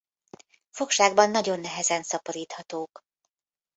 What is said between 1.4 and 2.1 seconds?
nehezen